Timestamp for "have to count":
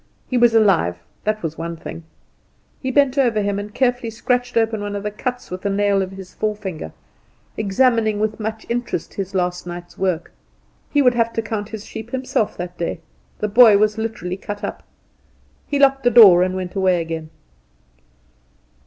11.13-11.69